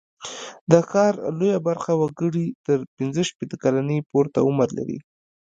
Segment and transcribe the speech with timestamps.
[0.71, 4.97] د ښار لویه برخه وګړي تر پینځه شپېته کلنۍ پورته عمر لري.